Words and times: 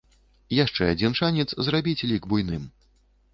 Яшчэ 0.59 0.87
адзін 0.93 1.13
шанец 1.19 1.45
зрабіць 1.67 2.05
лік 2.13 2.27
буйным. 2.33 2.65